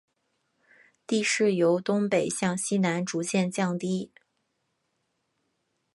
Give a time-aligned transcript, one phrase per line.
[1.05, 4.09] 地势由东北向西南逐渐降低。